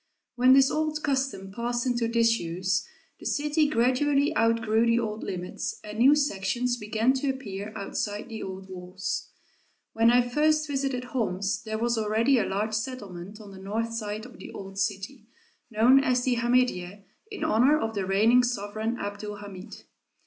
[0.35, 2.87] When this old custom passed into disuse,
[3.19, 8.41] the city gradually outgrew the old limits and new sections began to appear outside the
[8.41, 9.29] old walls.
[9.93, 14.25] When I first visited Homs, there was already a large settlement on the north side
[14.25, 15.27] of the old city,
[15.69, 19.83] known as the Hamidiyeh in honor of the reigning sovereign Abd ul Hamid.